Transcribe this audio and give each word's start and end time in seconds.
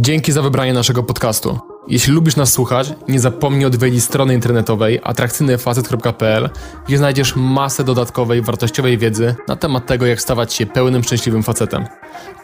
Dzięki 0.00 0.32
za 0.32 0.42
wybranie 0.42 0.72
naszego 0.72 1.02
podcastu. 1.02 1.58
Jeśli 1.88 2.12
lubisz 2.12 2.36
nas 2.36 2.52
słuchać, 2.52 2.94
nie 3.08 3.20
zapomnij 3.20 3.64
odwiedzić 3.64 4.04
strony 4.04 4.34
internetowej 4.34 5.00
atrakcyjnyfacet.pl, 5.02 6.50
gdzie 6.86 6.98
znajdziesz 6.98 7.36
masę 7.36 7.84
dodatkowej, 7.84 8.42
wartościowej 8.42 8.98
wiedzy 8.98 9.34
na 9.48 9.56
temat 9.56 9.86
tego, 9.86 10.06
jak 10.06 10.20
stawać 10.20 10.54
się 10.54 10.66
pełnym, 10.66 11.04
szczęśliwym 11.04 11.42
facetem. 11.42 11.84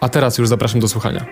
A 0.00 0.08
teraz 0.08 0.38
już 0.38 0.48
zapraszam 0.48 0.80
do 0.80 0.88
słuchania. 0.88 1.24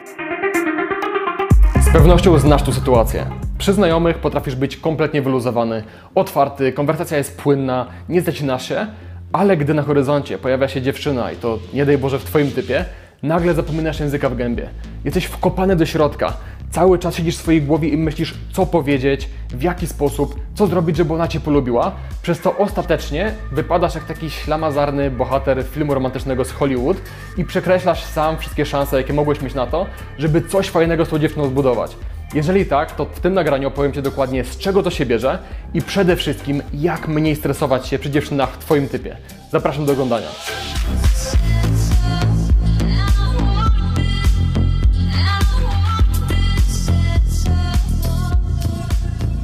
Z 1.80 1.92
pewnością 1.92 2.38
znasz 2.38 2.62
tu 2.62 2.72
sytuację. 2.72 3.26
Przy 3.58 3.72
znajomych 3.72 4.18
potrafisz 4.18 4.54
być 4.54 4.76
kompletnie 4.76 5.22
wyluzowany, 5.22 5.84
otwarty, 6.14 6.72
konwersacja 6.72 7.18
jest 7.18 7.38
płynna, 7.38 7.86
nie 8.08 8.22
zacinasz 8.22 8.68
się, 8.68 8.86
ale 9.32 9.56
gdy 9.56 9.74
na 9.74 9.82
horyzoncie 9.82 10.38
pojawia 10.38 10.68
się 10.68 10.82
dziewczyna 10.82 11.32
i 11.32 11.36
to 11.36 11.58
nie 11.74 11.86
daj 11.86 11.98
Boże 11.98 12.18
w 12.18 12.24
Twoim 12.24 12.50
typie, 12.50 12.84
nagle 13.22 13.54
zapominasz 13.54 14.00
języka 14.00 14.28
w 14.28 14.36
gębie. 14.36 14.68
Jesteś 15.04 15.24
wkopany 15.24 15.76
do 15.76 15.86
środka. 15.86 16.32
Cały 16.70 16.98
czas 16.98 17.16
siedzisz 17.16 17.36
w 17.36 17.40
swojej 17.40 17.62
głowie 17.62 17.88
i 17.88 17.96
myślisz, 17.96 18.34
co 18.52 18.66
powiedzieć, 18.66 19.28
w 19.50 19.62
jaki 19.62 19.86
sposób, 19.86 20.40
co 20.54 20.66
zrobić, 20.66 20.96
żeby 20.96 21.14
ona 21.14 21.28
Cię 21.28 21.40
polubiła. 21.40 21.92
Przez 22.22 22.40
to 22.40 22.58
ostatecznie 22.58 23.32
wypadasz 23.52 23.94
jak 23.94 24.04
taki 24.04 24.30
ślamazarny 24.30 25.10
bohater 25.10 25.64
filmu 25.64 25.94
romantycznego 25.94 26.44
z 26.44 26.50
Hollywood 26.50 26.96
i 27.36 27.44
przekreślasz 27.44 28.04
sam 28.04 28.38
wszystkie 28.38 28.66
szanse, 28.66 28.96
jakie 28.96 29.12
mogłeś 29.12 29.42
mieć 29.42 29.54
na 29.54 29.66
to, 29.66 29.86
żeby 30.18 30.42
coś 30.42 30.68
fajnego 30.68 31.04
z 31.04 31.08
tą 31.08 31.18
dziewczyną 31.18 31.46
zbudować. 31.46 31.96
Jeżeli 32.34 32.66
tak, 32.66 32.96
to 32.96 33.04
w 33.04 33.20
tym 33.20 33.34
nagraniu 33.34 33.68
opowiem 33.68 33.92
Ci 33.92 34.02
dokładnie 34.02 34.44
z 34.44 34.58
czego 34.58 34.82
to 34.82 34.90
się 34.90 35.06
bierze 35.06 35.38
i 35.74 35.82
przede 35.82 36.16
wszystkim 36.16 36.62
jak 36.74 37.08
mniej 37.08 37.36
stresować 37.36 37.86
się 37.88 37.98
przy 37.98 38.10
dziewczynach 38.10 38.50
w 38.50 38.58
Twoim 38.58 38.88
typie. 38.88 39.16
Zapraszam 39.50 39.86
do 39.86 39.92
oglądania. 39.92 40.28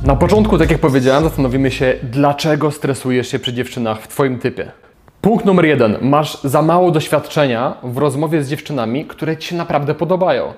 Na 0.08 0.16
początku, 0.16 0.58
tak 0.58 0.70
jak 0.70 0.80
powiedziałem, 0.80 1.24
zastanowimy 1.24 1.70
się, 1.70 1.94
dlaczego 2.02 2.70
stresujesz 2.70 3.28
się 3.28 3.38
przy 3.38 3.52
dziewczynach 3.52 4.00
w 4.00 4.08
Twoim 4.08 4.38
typie. 4.38 4.70
Punkt 5.20 5.44
numer 5.44 5.64
jeden. 5.64 5.96
Masz 6.00 6.42
za 6.42 6.62
mało 6.62 6.90
doświadczenia 6.90 7.74
w 7.82 7.98
rozmowie 7.98 8.42
z 8.42 8.50
dziewczynami, 8.50 9.04
które 9.04 9.36
Ci 9.36 9.48
się 9.48 9.56
naprawdę 9.56 9.94
podobają. 9.94 10.52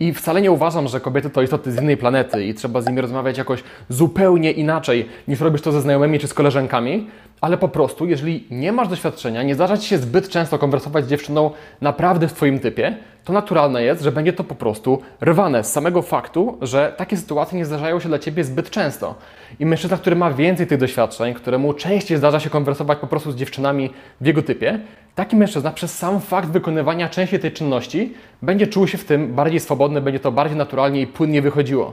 I 0.00 0.14
wcale 0.14 0.40
nie 0.40 0.52
uważam, 0.52 0.88
że 0.88 1.00
kobiety 1.00 1.30
to 1.30 1.42
istoty 1.42 1.72
z 1.72 1.82
innej 1.82 1.96
planety 1.96 2.44
i 2.44 2.54
trzeba 2.54 2.80
z 2.80 2.86
nimi 2.86 3.00
rozmawiać 3.00 3.38
jakoś 3.38 3.62
zupełnie 3.88 4.50
inaczej 4.50 5.08
niż 5.28 5.40
robisz 5.40 5.62
to 5.62 5.72
ze 5.72 5.80
znajomymi 5.80 6.18
czy 6.18 6.28
z 6.28 6.34
koleżankami, 6.34 7.06
ale 7.42 7.58
po 7.58 7.68
prostu, 7.68 8.06
jeżeli 8.06 8.44
nie 8.50 8.72
masz 8.72 8.88
doświadczenia, 8.88 9.42
nie 9.42 9.54
zdarza 9.54 9.76
Ci 9.76 9.88
się 9.88 9.98
zbyt 9.98 10.28
często 10.28 10.58
konwersować 10.58 11.04
z 11.04 11.08
dziewczyną 11.08 11.50
naprawdę 11.80 12.28
w 12.28 12.32
Twoim 12.32 12.58
typie, 12.58 12.96
to 13.24 13.32
naturalne 13.32 13.82
jest, 13.82 14.02
że 14.02 14.12
będzie 14.12 14.32
to 14.32 14.44
po 14.44 14.54
prostu 14.54 15.02
rwane 15.20 15.64
z 15.64 15.72
samego 15.72 16.02
faktu, 16.02 16.58
że 16.60 16.94
takie 16.96 17.16
sytuacje 17.16 17.58
nie 17.58 17.64
zdarzają 17.64 18.00
się 18.00 18.08
dla 18.08 18.18
Ciebie 18.18 18.44
zbyt 18.44 18.70
często. 18.70 19.14
I 19.60 19.66
mężczyzna, 19.66 19.96
który 19.96 20.16
ma 20.16 20.32
więcej 20.32 20.66
tych 20.66 20.78
doświadczeń, 20.78 21.34
któremu 21.34 21.74
częściej 21.74 22.18
zdarza 22.18 22.40
się 22.40 22.50
konwersować 22.50 22.98
po 22.98 23.06
prostu 23.06 23.32
z 23.32 23.36
dziewczynami 23.36 23.90
w 24.20 24.26
jego 24.26 24.42
typie, 24.42 24.80
taki 25.14 25.36
mężczyzna 25.36 25.70
przez 25.70 25.98
sam 25.98 26.20
fakt 26.20 26.48
wykonywania 26.48 27.08
częściej 27.08 27.40
tej 27.40 27.52
czynności 27.52 28.14
będzie 28.42 28.66
czuł 28.66 28.86
się 28.86 28.98
w 28.98 29.04
tym 29.04 29.34
bardziej 29.34 29.60
swobodny, 29.60 30.00
będzie 30.00 30.20
to 30.20 30.32
bardziej 30.32 30.58
naturalnie 30.58 31.00
i 31.00 31.06
płynnie 31.06 31.42
wychodziło. 31.42 31.92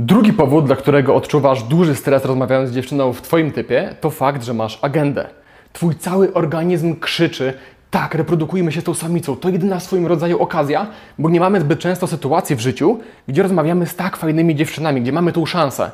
Drugi 0.00 0.32
powód, 0.32 0.66
dla 0.66 0.76
którego 0.76 1.14
odczuwasz 1.14 1.62
duży 1.62 1.94
stres 1.94 2.24
rozmawiając 2.24 2.70
z 2.70 2.74
dziewczyną 2.74 3.12
w 3.12 3.22
Twoim 3.22 3.52
typie, 3.52 3.94
to 4.00 4.10
fakt, 4.10 4.44
że 4.44 4.54
masz 4.54 4.78
agendę. 4.82 5.26
Twój 5.72 5.94
cały 5.94 6.34
organizm 6.34 7.00
krzyczy, 7.00 7.54
tak, 7.90 8.14
reprodukujmy 8.14 8.72
się 8.72 8.80
z 8.80 8.84
tą 8.84 8.94
samicą. 8.94 9.36
To 9.36 9.48
jedyna 9.48 9.78
w 9.78 9.82
swoim 9.82 10.06
rodzaju 10.06 10.38
okazja, 10.38 10.86
bo 11.18 11.30
nie 11.30 11.40
mamy 11.40 11.60
zbyt 11.60 11.78
często 11.78 12.06
sytuacji 12.06 12.56
w 12.56 12.60
życiu, 12.60 12.98
gdzie 13.28 13.42
rozmawiamy 13.42 13.86
z 13.86 13.96
tak 13.96 14.16
fajnymi 14.16 14.54
dziewczynami, 14.54 15.00
gdzie 15.02 15.12
mamy 15.12 15.32
tą 15.32 15.46
szansę. 15.46 15.90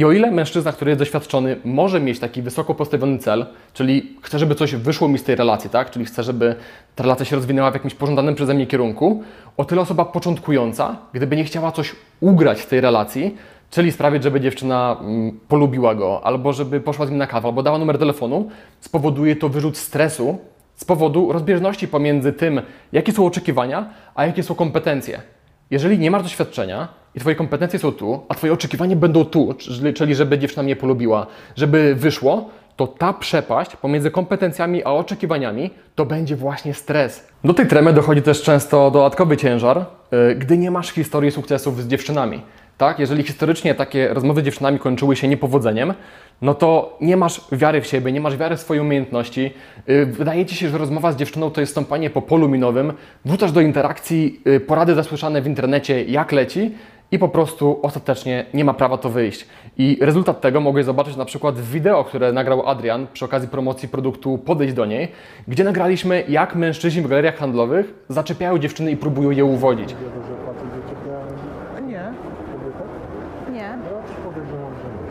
I 0.00 0.04
o 0.04 0.12
ile 0.12 0.30
mężczyzna, 0.30 0.72
który 0.72 0.90
jest 0.90 0.98
doświadczony, 0.98 1.56
może 1.64 2.00
mieć 2.00 2.18
taki 2.18 2.42
wysoko 2.42 2.74
postawiony 2.74 3.18
cel, 3.18 3.46
czyli 3.74 4.16
chce, 4.22 4.38
żeby 4.38 4.54
coś 4.54 4.74
wyszło 4.74 5.08
mi 5.08 5.18
z 5.18 5.24
tej 5.24 5.36
relacji, 5.36 5.70
tak? 5.70 5.90
czyli 5.90 6.04
chce, 6.04 6.22
żeby 6.22 6.54
ta 6.96 7.02
relacja 7.02 7.26
się 7.26 7.36
rozwinęła 7.36 7.70
w 7.70 7.74
jakimś 7.74 7.94
pożądanym 7.94 8.34
przeze 8.34 8.54
mnie 8.54 8.66
kierunku, 8.66 9.22
o 9.56 9.64
tyle 9.64 9.80
osoba 9.80 10.04
początkująca, 10.04 10.96
gdyby 11.12 11.36
nie 11.36 11.44
chciała 11.44 11.72
coś 11.72 11.96
ugrać 12.20 12.60
z 12.60 12.66
tej 12.66 12.80
relacji, 12.80 13.36
czyli 13.70 13.92
sprawić, 13.92 14.22
żeby 14.22 14.40
dziewczyna 14.40 14.96
mm, 15.00 15.40
polubiła 15.48 15.94
go, 15.94 16.20
albo 16.24 16.52
żeby 16.52 16.80
poszła 16.80 17.06
z 17.06 17.10
nim 17.10 17.18
na 17.18 17.26
kawę, 17.26 17.48
albo 17.48 17.62
dała 17.62 17.78
numer 17.78 17.98
telefonu, 17.98 18.48
spowoduje 18.80 19.36
to 19.36 19.48
wyrzut 19.48 19.76
stresu 19.78 20.38
z 20.76 20.84
powodu 20.84 21.32
rozbieżności 21.32 21.88
pomiędzy 21.88 22.32
tym, 22.32 22.62
jakie 22.92 23.12
są 23.12 23.26
oczekiwania, 23.26 23.90
a 24.14 24.26
jakie 24.26 24.42
są 24.42 24.54
kompetencje. 24.54 25.20
Jeżeli 25.70 25.98
nie 25.98 26.10
masz 26.10 26.22
doświadczenia 26.22 26.99
i 27.14 27.20
Twoje 27.20 27.36
kompetencje 27.36 27.78
są 27.78 27.92
tu, 27.92 28.20
a 28.28 28.34
Twoje 28.34 28.52
oczekiwania 28.52 28.96
będą 28.96 29.24
tu, 29.24 29.54
czyli 29.94 30.14
żeby 30.14 30.38
dziewczyna 30.38 30.62
mnie 30.62 30.76
polubiła, 30.76 31.26
żeby 31.56 31.94
wyszło, 31.94 32.50
to 32.80 32.86
ta 32.86 33.12
przepaść 33.12 33.76
pomiędzy 33.76 34.10
kompetencjami 34.10 34.84
a 34.84 34.90
oczekiwaniami 34.90 35.70
to 35.94 36.06
będzie 36.06 36.36
właśnie 36.36 36.74
stres. 36.74 37.28
Do 37.44 37.54
tej 37.54 37.66
tremy 37.66 37.92
dochodzi 37.92 38.22
też 38.22 38.42
często 38.42 38.90
dodatkowy 38.90 39.36
ciężar, 39.36 39.86
yy, 40.12 40.34
gdy 40.34 40.58
nie 40.58 40.70
masz 40.70 40.90
historii 40.90 41.30
sukcesów 41.30 41.82
z 41.82 41.88
dziewczynami. 41.88 42.42
Tak? 42.78 42.98
Jeżeli 42.98 43.22
historycznie 43.22 43.74
takie 43.74 44.14
rozmowy 44.14 44.40
z 44.40 44.44
dziewczynami 44.44 44.78
kończyły 44.78 45.16
się 45.16 45.28
niepowodzeniem, 45.28 45.94
no 46.42 46.54
to 46.54 46.96
nie 47.00 47.16
masz 47.16 47.40
wiary 47.52 47.80
w 47.80 47.86
siebie, 47.86 48.12
nie 48.12 48.20
masz 48.20 48.36
wiary 48.36 48.56
w 48.56 48.60
swoje 48.60 48.82
umiejętności. 48.82 49.54
Yy, 49.86 50.06
wydaje 50.06 50.46
ci 50.46 50.56
się, 50.56 50.68
że 50.68 50.78
rozmowa 50.78 51.12
z 51.12 51.16
dziewczyną 51.16 51.50
to 51.50 51.60
jest 51.60 51.72
stąpanie 51.72 52.10
po 52.10 52.22
polu 52.22 52.48
minowym, 52.48 52.92
wrzucasz 53.24 53.52
do 53.52 53.60
interakcji 53.60 54.40
yy, 54.44 54.60
porady 54.60 54.94
zasłyszane 54.94 55.42
w 55.42 55.46
internecie, 55.46 56.04
jak 56.04 56.32
leci 56.32 56.74
i 57.12 57.18
po 57.18 57.28
prostu 57.28 57.78
ostatecznie 57.82 58.46
nie 58.54 58.64
ma 58.64 58.74
prawa 58.74 58.98
to 58.98 59.08
wyjść. 59.08 59.46
I 59.78 59.98
rezultat 60.00 60.40
tego 60.40 60.60
mogłeś 60.60 60.84
zobaczyć 60.84 61.16
na 61.16 61.24
przykład 61.24 61.54
w 61.54 61.70
wideo, 61.70 62.04
które 62.04 62.32
nagrał 62.32 62.68
Adrian 62.68 63.06
przy 63.12 63.24
okazji 63.24 63.48
promocji 63.48 63.88
produktu 63.88 64.38
Podejdź 64.38 64.72
do 64.72 64.86
niej, 64.86 65.08
gdzie 65.48 65.64
nagraliśmy, 65.64 66.24
jak 66.28 66.54
mężczyźni 66.54 67.02
w 67.02 67.08
galeriach 67.08 67.36
handlowych 67.36 67.94
zaczepiają 68.08 68.58
dziewczyny 68.58 68.90
i 68.90 68.96
próbują 68.96 69.30
je 69.30 69.44
uwodzić. 69.44 69.88
Wiedzą, 69.94 70.04
że 70.04 70.46
facet 70.46 70.68
zaczepiają 70.82 71.26
Nie, 71.86 72.12
kobietę? 72.52 73.52
nie, 73.52 73.58
Ja 73.58 73.72
też 73.76 74.16
podejrzewam, 74.24 74.72
że 74.82 74.88
nie. 74.88 75.10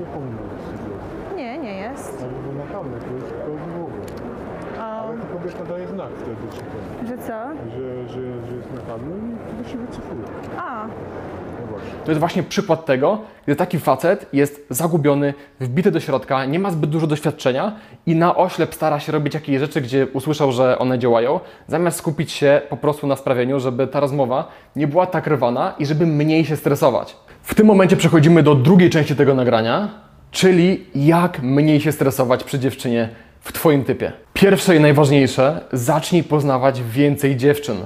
Nie 0.00 0.06
powinno 0.06 0.42
być 0.42 0.62
sytuacji. 0.62 1.36
nie, 1.36 1.58
nie 1.58 1.74
jest. 1.78 2.22
Ale 2.22 2.32
bo 2.32 2.64
nachalne 2.64 2.98
to 2.98 3.14
jest 3.14 3.30
to 3.30 3.50
w 3.50 3.82
ogóle. 3.82 4.04
A, 4.80 5.02
Ale 5.02 5.16
to 5.18 5.38
znak 6.06 6.18
wtedy, 6.18 7.08
że 7.08 7.18
co? 7.18 7.32
że, 7.70 8.08
że, 8.08 8.48
że 8.48 8.56
jest 8.56 8.68
nachalny 8.74 9.16
i 9.60 9.64
to 9.64 9.70
się 9.70 9.78
wycofuje. 9.78 10.22
A, 10.58 10.86
No 10.86 11.66
właśnie. 11.70 11.90
To 12.04 12.10
jest 12.10 12.20
właśnie 12.20 12.42
przykład 12.42 12.84
tego, 12.84 13.18
gdy 13.44 13.56
taki 13.56 13.78
facet 13.78 14.26
jest 14.32 14.66
zagubiony, 14.70 15.34
wbity 15.60 15.90
do 15.90 16.00
środka, 16.00 16.44
nie 16.44 16.58
ma 16.58 16.70
zbyt 16.70 16.90
dużo 16.90 17.06
doświadczenia 17.06 17.76
i 18.06 18.14
na 18.14 18.36
oślep 18.36 18.74
stara 18.74 19.00
się 19.00 19.12
robić 19.12 19.34
jakieś 19.34 19.58
rzeczy, 19.58 19.80
gdzie 19.80 20.06
usłyszał, 20.06 20.52
że 20.52 20.78
one 20.78 20.98
działają, 20.98 21.40
zamiast 21.68 21.98
skupić 21.98 22.32
się 22.32 22.60
po 22.70 22.76
prostu 22.76 23.06
na 23.06 23.16
sprawieniu, 23.16 23.60
żeby 23.60 23.86
ta 23.86 24.00
rozmowa 24.00 24.48
nie 24.76 24.86
była 24.86 25.06
tak 25.06 25.26
rwana 25.26 25.74
i 25.78 25.86
żeby 25.86 26.06
mniej 26.06 26.44
się 26.44 26.56
stresować. 26.56 27.16
W 27.42 27.54
tym 27.54 27.66
momencie 27.66 27.96
przechodzimy 27.96 28.42
do 28.42 28.54
drugiej 28.54 28.90
części 28.90 29.16
tego 29.16 29.34
nagrania, 29.34 29.88
czyli 30.30 30.86
jak 30.94 31.42
mniej 31.42 31.80
się 31.80 31.92
stresować 31.92 32.44
przy 32.44 32.58
dziewczynie 32.58 33.08
w 33.46 33.52
Twoim 33.52 33.84
typie. 33.84 34.12
Pierwsze 34.32 34.76
i 34.76 34.80
najważniejsze, 34.80 35.60
zacznij 35.72 36.24
poznawać 36.24 36.82
więcej 36.82 37.36
dziewczyn. 37.36 37.76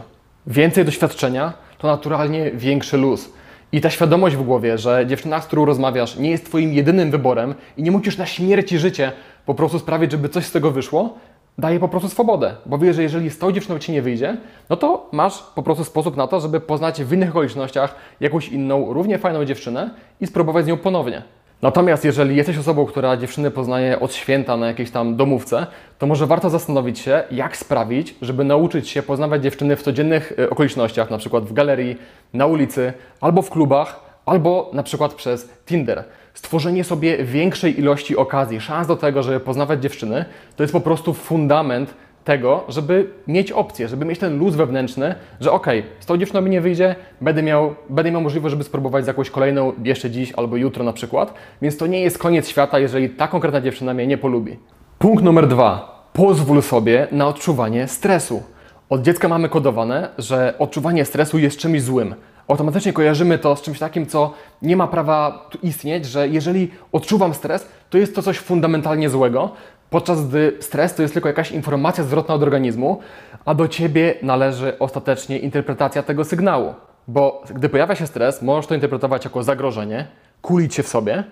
Więcej 0.47 0.85
doświadczenia 0.85 1.53
to 1.79 1.89
naturalnie 1.89 2.51
większy 2.51 2.97
luz. 2.97 3.33
I 3.73 3.81
ta 3.81 3.91
świadomość 3.91 4.37
w 4.37 4.43
głowie, 4.43 4.79
że 4.79 5.07
dziewczyna, 5.07 5.41
z 5.41 5.47
którą 5.47 5.65
rozmawiasz, 5.65 6.17
nie 6.17 6.31
jest 6.31 6.45
Twoim 6.45 6.73
jedynym 6.73 7.11
wyborem 7.11 7.55
i 7.77 7.83
nie 7.83 7.91
musisz 7.91 8.19
na 8.19 8.27
śmierć 8.27 8.73
i 8.73 8.79
życie 8.79 9.13
po 9.47 9.55
prostu 9.55 9.79
sprawić, 9.79 10.13
żeby 10.13 10.29
coś 10.29 10.45
z 10.45 10.53
tego 10.53 10.71
wyszło, 10.71 11.19
daje 11.59 11.81
po 11.81 11.89
prostu 11.89 12.09
swobodę. 12.09 12.55
Bo 12.67 12.79
wiesz, 12.79 12.97
że 12.97 13.03
jeżeli 13.03 13.31
z 13.31 13.39
tą 13.39 13.53
dziewczyną 13.53 13.79
Ci 13.79 13.93
nie 13.93 14.03
wyjdzie, 14.03 14.37
no 14.71 14.77
to 14.77 15.09
masz 15.13 15.43
po 15.55 15.63
prostu 15.63 15.85
sposób 15.85 16.17
na 16.17 16.27
to, 16.27 16.41
żeby 16.41 16.61
poznać 16.61 17.03
w 17.05 17.13
innych 17.13 17.31
okolicznościach 17.31 17.95
jakąś 18.21 18.49
inną, 18.49 18.93
równie 18.93 19.19
fajną 19.19 19.45
dziewczynę 19.45 19.91
i 20.21 20.27
spróbować 20.27 20.65
z 20.65 20.69
nią 20.69 20.77
ponownie. 20.77 21.23
Natomiast 21.63 22.05
jeżeli 22.05 22.37
jesteś 22.37 22.59
osobą, 22.59 22.87
która 22.87 23.17
dziewczyny 23.17 23.51
poznaje 23.51 24.01
od 24.01 24.15
święta 24.15 24.57
na 24.57 24.67
jakiejś 24.67 24.91
tam 24.91 25.17
domówce, 25.17 25.67
to 25.99 26.07
może 26.07 26.27
warto 26.27 26.51
zastanowić 26.51 26.99
się, 26.99 27.23
jak 27.31 27.57
sprawić, 27.57 28.15
żeby 28.23 28.45
nauczyć 28.45 28.89
się 28.89 29.03
poznawać 29.03 29.43
dziewczyny 29.43 29.77
w 29.77 29.83
codziennych 29.83 30.33
y, 30.39 30.51
okolicznościach, 30.51 31.11
na 31.11 31.19
przykład 31.19 31.45
w 31.45 31.53
galerii, 31.53 31.97
na 32.33 32.47
ulicy, 32.47 32.93
albo 33.21 33.43
w 33.43 33.51
klubach, 33.51 34.01
albo 34.27 34.71
na 34.73 34.83
przykład 34.83 35.15
przez 35.15 35.49
Tinder. 35.67 36.05
Stworzenie 36.35 36.85
sobie 36.85 37.25
większej 37.25 37.81
ilości 37.81 38.17
okazji, 38.17 38.61
szans 38.61 38.87
do 38.87 38.97
tego, 38.97 39.23
żeby 39.23 39.41
poznawać 39.41 39.83
dziewczyny, 39.83 40.25
to 40.57 40.63
jest 40.63 40.73
po 40.73 40.81
prostu 40.81 41.15
fundament 41.15 41.95
tego, 42.25 42.65
żeby 42.69 43.11
mieć 43.27 43.53
opcję, 43.53 43.89
żeby 43.89 44.05
mieć 44.05 44.19
ten 44.19 44.39
luz 44.39 44.55
wewnętrzny, 44.55 45.15
że 45.41 45.53
okej, 45.53 45.83
z 46.01 46.07
tą 46.07 46.17
dziewczyną 46.17 46.41
mi 46.41 46.51
nie 46.51 46.61
wyjdzie, 46.61 46.95
będę 47.21 47.43
miał, 47.43 47.75
będę 47.89 48.11
miał 48.11 48.21
możliwość, 48.21 48.51
żeby 48.51 48.65
spróbować 48.65 49.05
z 49.05 49.07
jakąś 49.07 49.31
kolejną 49.31 49.73
jeszcze 49.85 50.11
dziś 50.11 50.33
albo 50.33 50.57
jutro 50.57 50.85
na 50.85 50.93
przykład, 50.93 51.35
więc 51.63 51.77
to 51.77 51.87
nie 51.87 52.01
jest 52.01 52.19
koniec 52.19 52.49
świata, 52.49 52.79
jeżeli 52.79 53.11
ta 53.11 53.29
konkretna 53.29 53.61
dziewczyna 53.61 53.95
mnie 53.95 54.07
nie 54.07 54.19
polubi. 54.19 54.59
Punkt 54.99 55.25
numer 55.25 55.49
dwa. 55.49 56.01
Pozwól 56.13 56.63
sobie 56.63 57.07
na 57.13 57.27
odczuwanie 57.27 57.89
stresu. 57.89 58.43
Od 58.89 59.03
dziecka 59.03 59.29
mamy 59.29 59.49
kodowane, 59.49 60.09
że 60.19 60.55
odczuwanie 60.59 61.05
stresu 61.05 61.39
jest 61.39 61.59
czymś 61.59 61.83
złym. 61.83 62.15
Automatycznie 62.49 62.93
kojarzymy 62.93 63.39
to 63.39 63.57
z 63.57 63.63
czymś 63.63 63.79
takim, 63.79 64.07
co 64.07 64.33
nie 64.63 64.77
ma 64.77 64.87
prawa 64.87 65.49
istnieć, 65.63 66.07
że 66.07 66.29
jeżeli 66.29 66.71
odczuwam 66.93 67.35
stres, 67.35 67.69
to 67.91 67.99
jest 67.99 68.15
to 68.15 68.23
coś 68.23 68.39
fundamentalnie 68.39 69.11
złego, 69.11 69.53
podczas 69.91 70.29
gdy 70.29 70.57
stres 70.61 70.95
to 70.95 71.03
jest 71.03 71.15
tylko 71.15 71.29
jakaś 71.29 71.53
informacja 71.53 72.05
zwrotna 72.05 72.35
od 72.35 72.43
organizmu, 72.43 73.01
a 73.45 73.55
do 73.55 73.69
ciebie 73.69 74.15
należy 74.23 74.79
ostatecznie 74.79 75.39
interpretacja 75.39 76.03
tego 76.03 76.25
sygnału. 76.25 76.75
Bo 77.09 77.43
gdy 77.55 77.69
pojawia 77.69 77.95
się 77.95 78.07
stres, 78.07 78.43
możesz 78.43 78.67
to 78.67 78.75
interpretować 78.75 79.25
jako 79.25 79.43
zagrożenie, 79.43 80.07
kulić 80.43 80.75
się 80.75 80.83
w 80.83 80.89
sobie, 80.89 81.25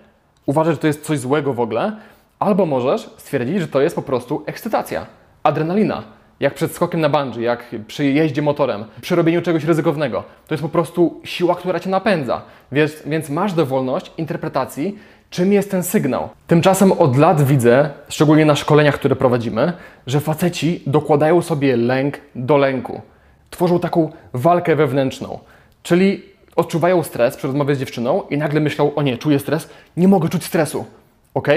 uważać, 0.46 0.74
że 0.74 0.80
to 0.80 0.86
jest 0.86 1.04
coś 1.04 1.18
złego 1.18 1.54
w 1.54 1.60
ogóle, 1.60 1.96
albo 2.38 2.66
możesz 2.66 3.10
stwierdzić, 3.16 3.60
że 3.60 3.68
to 3.68 3.80
jest 3.80 3.96
po 3.96 4.02
prostu 4.02 4.42
ekscytacja, 4.46 5.06
adrenalina. 5.42 6.02
Jak 6.40 6.54
przed 6.54 6.72
skokiem 6.72 7.00
na 7.00 7.08
bungee, 7.08 7.42
jak 7.42 7.74
przy 7.86 8.04
jeździe 8.04 8.42
motorem, 8.42 8.84
przy 9.00 9.16
robieniu 9.16 9.42
czegoś 9.42 9.64
ryzykownego. 9.64 10.24
To 10.46 10.54
jest 10.54 10.62
po 10.62 10.68
prostu 10.68 11.20
siła, 11.24 11.54
która 11.54 11.80
cię 11.80 11.90
napędza. 11.90 12.42
Więc, 12.72 13.02
więc 13.06 13.30
masz 13.30 13.52
dowolność 13.52 14.12
interpretacji, 14.18 14.98
czym 15.30 15.52
jest 15.52 15.70
ten 15.70 15.82
sygnał. 15.82 16.28
Tymczasem 16.46 16.92
od 16.92 17.16
lat 17.16 17.42
widzę, 17.42 17.90
szczególnie 18.08 18.44
na 18.44 18.56
szkoleniach, 18.56 18.94
które 18.94 19.16
prowadzimy, 19.16 19.72
że 20.06 20.20
faceci 20.20 20.82
dokładają 20.86 21.42
sobie 21.42 21.76
lęk 21.76 22.20
do 22.34 22.56
lęku. 22.56 23.00
Tworzą 23.50 23.80
taką 23.80 24.12
walkę 24.32 24.76
wewnętrzną. 24.76 25.38
Czyli 25.82 26.22
odczuwają 26.56 27.02
stres 27.02 27.36
przy 27.36 27.46
rozmowie 27.46 27.74
z 27.74 27.78
dziewczyną 27.78 28.22
i 28.30 28.38
nagle 28.38 28.60
myślą, 28.60 28.94
o 28.94 29.02
nie, 29.02 29.18
czuję 29.18 29.38
stres, 29.38 29.68
nie 29.96 30.08
mogę 30.08 30.28
czuć 30.28 30.44
stresu. 30.44 30.84
Ok? 31.34 31.48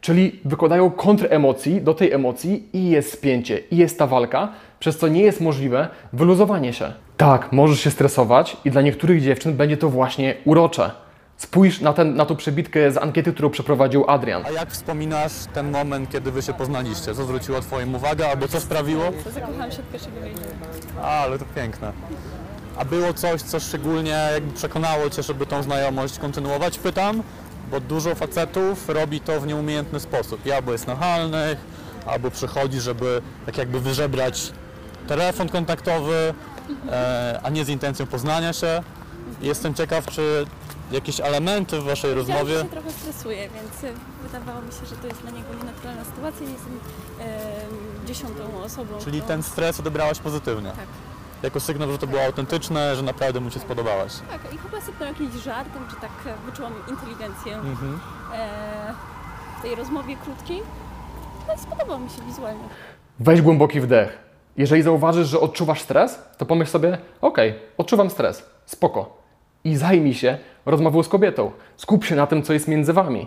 Czyli 0.00 0.40
wykładają 0.44 0.90
kontr 0.90 1.26
emocji 1.30 1.82
do 1.82 1.94
tej 1.94 2.12
emocji 2.12 2.68
i 2.72 2.90
jest 2.90 3.12
spięcie, 3.12 3.58
i 3.70 3.76
jest 3.76 3.98
ta 3.98 4.06
walka, 4.06 4.48
przez 4.78 4.98
co 4.98 5.08
nie 5.08 5.22
jest 5.22 5.40
możliwe 5.40 5.88
wyluzowanie 6.12 6.72
się. 6.72 6.92
Tak, 7.16 7.52
możesz 7.52 7.80
się 7.80 7.90
stresować 7.90 8.56
i 8.64 8.70
dla 8.70 8.82
niektórych 8.82 9.22
dziewczyn 9.22 9.56
będzie 9.56 9.76
to 9.76 9.88
właśnie 9.88 10.34
urocze. 10.44 10.90
Spójrz 11.36 11.80
na, 11.80 11.92
ten, 11.92 12.14
na 12.14 12.26
tą 12.26 12.36
przebitkę 12.36 12.92
z 12.92 12.96
ankiety, 12.96 13.32
którą 13.32 13.50
przeprowadził 13.50 14.10
Adrian. 14.10 14.46
A 14.46 14.50
jak 14.50 14.70
wspominasz 14.70 15.32
ten 15.54 15.70
moment, 15.70 16.10
kiedy 16.10 16.30
wy 16.32 16.42
się 16.42 16.52
poznaliście? 16.54 17.14
Co 17.14 17.24
zwróciło 17.24 17.60
twoją 17.60 17.94
uwagę 17.94 18.30
albo 18.30 18.48
co 18.48 18.60
sprawiło? 18.60 19.04
Zakochałam 19.34 19.72
się 19.72 19.78
od 19.78 19.90
pierwszego 19.92 20.20
wejścia. 20.20 20.42
A, 21.02 21.06
ale 21.06 21.38
to 21.38 21.44
piękne. 21.56 21.92
A 22.76 22.84
było 22.84 23.14
coś, 23.14 23.42
co 23.42 23.60
szczególnie 23.60 24.28
jakby 24.32 24.52
przekonało 24.52 25.10
cię, 25.10 25.22
żeby 25.22 25.46
tą 25.46 25.62
znajomość 25.62 26.18
kontynuować? 26.18 26.78
Pytam, 26.78 27.22
bo 27.70 27.80
dużo 27.80 28.14
facetów 28.14 28.88
robi 28.88 29.20
to 29.20 29.40
w 29.40 29.46
nieumiejętny 29.46 30.00
sposób. 30.00 30.46
I 30.46 30.52
Albo 30.52 30.72
jest 30.72 30.86
nachalnych, 30.86 31.58
albo 32.06 32.30
przychodzi, 32.30 32.80
żeby 32.80 33.22
tak 33.46 33.58
jakby 33.58 33.80
wyżebrać 33.80 34.52
telefon 35.08 35.48
kontaktowy, 35.48 36.34
e, 36.90 37.40
a 37.42 37.50
nie 37.50 37.64
z 37.64 37.68
intencją 37.68 38.06
poznania 38.06 38.52
się. 38.52 38.82
I 39.42 39.46
Jestem 39.46 39.74
ciekaw, 39.74 40.06
czy 40.06 40.46
jakieś 40.92 41.20
elementy 41.20 41.80
w 41.80 41.84
waszej 41.84 42.10
Ja 42.10 42.16
rozmowie... 42.16 42.58
się 42.62 42.64
trochę 42.68 42.90
stresuję, 42.92 43.48
więc 43.54 43.84
y, 43.84 43.98
wydawało 44.22 44.62
mi 44.62 44.72
się, 44.72 44.86
że 44.86 44.96
to 44.96 45.06
jest 45.06 45.20
dla 45.22 45.30
niego 45.30 45.48
nienaturalna 45.60 46.04
sytuacja. 46.04 46.46
Nie 46.46 46.52
jestem 46.52 46.80
em, 47.20 47.26
dziesiątą 48.06 48.62
osobą. 48.64 48.98
Czyli 49.04 49.20
to- 49.20 49.26
ten 49.28 49.42
stres 49.42 49.80
odebrałaś 49.80 50.18
pozytywnie? 50.18 50.70
Tak. 50.70 50.86
Jako 51.42 51.60
sygnał, 51.60 51.92
że 51.92 51.98
to 51.98 52.06
było 52.06 52.22
autentyczne, 52.24 52.96
że 52.96 53.02
naprawdę 53.02 53.40
mu 53.40 53.50
się 53.50 53.60
spodobałaś. 53.60 54.12
Tak, 54.30 54.54
i 54.54 54.58
chyba 54.58 54.80
sypnął 54.80 55.08
jakimś 55.08 55.34
żartem, 55.34 55.82
czy 55.90 55.96
tak 55.96 56.10
e, 56.26 56.34
wyczułam 56.50 56.72
inteligencję 56.90 57.54
Mhm. 57.56 58.00
e, 58.34 58.94
w 59.58 59.62
tej 59.62 59.74
rozmowie 59.74 60.16
krótkiej. 60.24 60.62
No 61.48 61.54
i 61.54 61.58
spodobał 61.58 61.98
mi 62.00 62.10
się 62.10 62.22
wizualnie. 62.26 62.64
Weź 63.18 63.42
głęboki 63.42 63.80
wdech. 63.80 64.18
Jeżeli 64.56 64.82
zauważysz, 64.82 65.28
że 65.28 65.40
odczuwasz 65.40 65.80
stres, 65.80 66.18
to 66.38 66.46
pomyśl 66.46 66.70
sobie, 66.70 66.98
okej, 67.20 67.54
odczuwam 67.78 68.10
stres, 68.10 68.42
spoko. 68.66 69.16
I 69.66 69.76
zajmij 69.76 70.14
się 70.14 70.38
rozmową 70.66 71.02
z 71.02 71.08
kobietą. 71.08 71.50
Skup 71.76 72.04
się 72.04 72.16
na 72.16 72.26
tym, 72.26 72.42
co 72.42 72.52
jest 72.52 72.68
między 72.68 72.92
wami. 72.92 73.26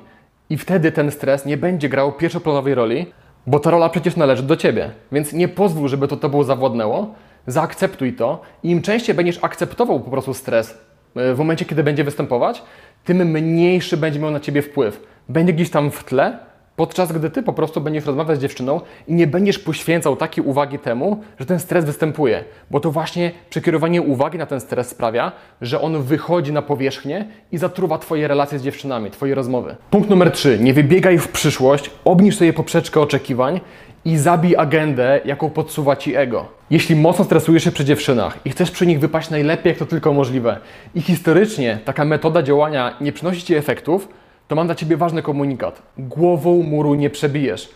I 0.50 0.58
wtedy 0.58 0.92
ten 0.92 1.12
stres 1.12 1.46
nie 1.46 1.58
będzie 1.58 1.90
grał 1.90 2.12
pierwszoplanowej 2.12 2.76
roli, 2.76 3.14
bo 3.48 3.60
ta 3.60 3.72
rola 3.72 3.90
przecież 3.90 4.16
należy 4.16 4.44
do 4.44 4.56
ciebie. 4.56 4.92
Więc 5.12 5.34
nie 5.34 5.48
pozwól, 5.48 5.88
żeby 5.88 6.08
to 6.08 6.18
tobą 6.18 6.44
zawładnęło. 6.44 7.14
Zaakceptuj 7.48 8.14
to 8.14 8.42
i 8.64 8.70
im 8.70 8.82
częściej 8.82 9.16
będziesz 9.16 9.44
akceptował 9.44 10.00
po 10.00 10.12
prostu 10.12 10.34
stres 10.34 10.78
e, 11.16 11.34
w 11.34 11.38
momencie, 11.38 11.66
kiedy 11.66 11.84
będzie 11.84 12.04
występować, 12.04 12.64
tym 13.04 13.18
mniejszy 13.18 13.98
będzie 13.98 14.20
miał 14.20 14.32
na 14.32 14.40
ciebie 14.40 14.62
wpływ. 14.62 15.02
Będzie 15.30 15.54
gdzieś 15.54 15.70
tam 15.70 15.92
w 15.92 16.04
tle, 16.04 16.40
Podczas 16.80 17.12
gdy 17.12 17.30
ty 17.30 17.44
po 17.44 17.54
prostu 17.54 17.82
będziesz 17.82 18.06
rozmawiać 18.06 18.38
z 18.38 18.42
dziewczyną 18.42 18.82
i 19.08 19.14
nie 19.14 19.28
będziesz 19.28 19.60
poświęcał 19.60 20.16
takiej 20.16 20.44
uwagi 20.46 20.80
temu, 20.80 21.24
że 21.40 21.46
ten 21.46 21.60
stres 21.60 21.86
występuje, 21.86 22.44
bo 22.72 22.80
to 22.80 22.92
właśnie 22.92 23.32
przekierowanie 23.50 24.02
uwagi 24.02 24.38
na 24.38 24.46
ten 24.46 24.60
stres 24.60 24.90
sprawia, 24.90 25.32
że 25.62 25.82
on 25.82 26.04
wychodzi 26.04 26.54
na 26.54 26.62
powierzchnię 26.62 27.26
i 27.52 27.58
zatruwa 27.58 27.98
twoje 27.98 28.28
relacje 28.28 28.60
z 28.60 28.64
dziewczynami, 28.64 29.12
twoje 29.12 29.36
rozmowy. 29.36 29.76
Punkt 29.90 30.10
numer 30.10 30.32
3. 30.32 30.58
Nie 30.62 30.74
wybiegaj 30.74 31.18
w 31.18 31.28
przyszłość, 31.28 31.92
obniż 32.06 32.38
sobie 32.38 32.54
poprzeczkę 32.54 33.02
oczekiwań 33.02 33.60
i 34.06 34.18
zabij 34.18 34.56
agendę, 34.56 35.22
jaką 35.26 35.50
podsuwa 35.50 35.96
ci 35.96 36.16
ego. 36.16 36.48
Jeśli 36.70 36.96
mocno 36.96 37.26
stresujesz 37.26 37.64
się 37.64 37.72
przy 37.72 37.86
dziewczynach 37.86 38.38
i 38.46 38.50
chcesz 38.50 38.72
przy 38.72 38.88
nich 38.88 39.00
wypaść 39.00 39.30
najlepiej, 39.30 39.70
jak 39.70 39.80
to 39.80 39.86
tylko 39.86 40.14
możliwe, 40.14 40.58
i 40.96 41.02
historycznie 41.02 41.80
taka 41.86 42.06
metoda 42.06 42.44
działania 42.44 42.96
nie 43.02 43.12
przynosi 43.12 43.44
ci 43.44 43.56
efektów, 43.56 44.08
to 44.50 44.56
mam 44.56 44.68
dla 44.68 44.76
Ciebie 44.76 44.98
ważny 44.98 45.22
komunikat. 45.22 45.82
Głową 45.98 46.64
muru 46.64 46.94
nie 46.94 47.10
przebijesz. 47.10 47.70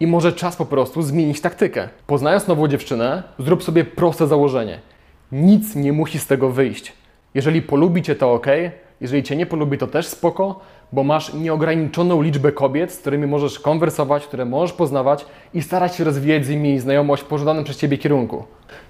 I 0.00 0.06
może 0.06 0.32
czas 0.32 0.56
po 0.56 0.66
prostu 0.66 1.02
zmienić 1.02 1.40
taktykę. 1.40 1.88
Poznając 2.06 2.46
nową 2.46 2.68
dziewczynę, 2.68 3.22
zrób 3.38 3.62
sobie 3.62 3.84
proste 3.84 4.26
założenie. 4.26 4.78
Nic 5.32 5.74
nie 5.74 5.92
musi 5.92 6.18
z 6.18 6.26
tego 6.26 6.50
wyjść. 6.50 6.92
Jeżeli 7.34 7.62
polubi 7.62 8.02
Cię, 8.02 8.14
to 8.14 8.32
ok. 8.32 8.46
Jeżeli 9.00 9.22
Cię 9.22 9.36
nie 9.36 9.46
polubi, 9.46 9.78
to 9.78 9.86
też 9.86 10.06
spoko, 10.06 10.60
bo 10.92 11.04
masz 11.04 11.34
nieograniczoną 11.34 12.22
liczbę 12.22 12.52
kobiet, 12.52 12.92
z 12.92 12.98
którymi 12.98 13.26
możesz 13.26 13.60
konwersować, 13.60 14.26
które 14.26 14.44
możesz 14.44 14.72
poznawać 14.72 15.26
i 15.54 15.62
starać 15.62 15.96
się 15.96 16.04
rozwijać 16.04 16.46
z 16.46 16.48
nimi 16.48 16.80
znajomość 16.80 17.22
w 17.22 17.26
pożądanym 17.26 17.64
przez 17.64 17.76
Ciebie 17.76 17.98
kierunku. 17.98 18.44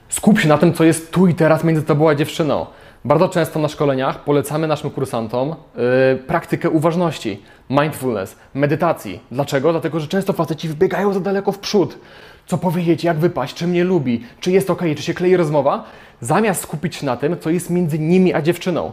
Skup 0.09 0.41
się 0.41 0.49
na 0.49 0.59
tym, 0.59 0.73
co 0.73 0.85
jest 0.85 1.13
tu 1.13 1.27
i 1.27 1.35
teraz 1.35 1.65
między 1.65 1.83
Tobą 1.83 2.09
a 2.09 2.15
dziewczyną. 2.15 2.67
Bardzo 3.07 3.29
często 3.29 3.61
na 3.61 3.69
szkoleniach 3.69 4.25
polecamy 4.25 4.67
naszym 4.67 4.91
kursantom 4.91 5.49
yy, 5.49 6.17
praktykę 6.27 6.71
uważności, 6.71 7.43
mindfulness, 7.71 8.37
medytacji. 8.55 9.21
Dlaczego? 9.31 9.73
Dlatego, 9.73 10.01
że 10.01 10.09
często 10.09 10.33
faceci 10.33 10.69
wybiegają 10.69 11.13
za 11.13 11.21
daleko 11.21 11.53
w 11.53 11.59
przód. 11.59 11.99
Co 12.47 12.59
powiedzieć, 12.59 13.05
jak 13.05 13.19
wypaść, 13.19 13.55
czy 13.55 13.67
mnie 13.67 13.85
lubi, 13.85 14.25
czy 14.41 14.53
jest 14.53 14.71
ok, 14.71 14.83
czy 14.97 15.03
się 15.03 15.15
klei 15.15 15.37
rozmowa, 15.37 15.85
zamiast 16.21 16.63
skupić 16.63 16.97
się 16.97 17.07
na 17.07 17.17
tym, 17.17 17.39
co 17.41 17.51
jest 17.51 17.71
między 17.71 17.99
nimi 17.99 18.35
a 18.35 18.43
dziewczyną. 18.43 18.93